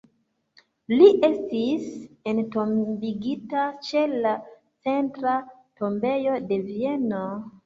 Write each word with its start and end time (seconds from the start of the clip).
Li 0.93 1.09
estis 1.27 1.83
entombigita 2.31 3.67
ĉe 3.89 4.03
la 4.25 4.33
Centra 4.87 5.37
Tombejo 5.83 6.41
de 6.49 6.61
Vieno. 6.73 7.23